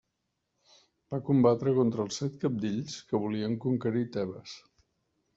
Va 1.15 1.17
combatre 1.25 1.73
contra 1.79 2.01
els 2.05 2.17
set 2.21 2.39
Cabdills 2.43 2.95
que 3.11 3.19
volien 3.25 3.59
conquerir 3.67 4.03
Tebes. 4.17 4.55